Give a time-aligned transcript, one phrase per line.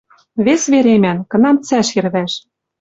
[0.45, 2.33] Вес веремӓн, кынам цӓш йӹрвӓш.